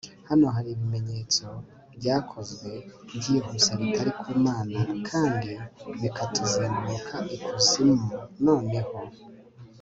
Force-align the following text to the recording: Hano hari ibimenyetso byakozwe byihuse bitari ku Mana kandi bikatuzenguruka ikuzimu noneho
Hano 0.29 0.45
hari 0.55 0.69
ibimenyetso 0.71 1.45
byakozwe 1.97 2.71
byihuse 3.17 3.69
bitari 3.79 4.11
ku 4.21 4.29
Mana 4.45 4.79
kandi 5.09 5.51
bikatuzenguruka 6.01 7.15
ikuzimu 7.35 8.07
noneho 8.45 8.95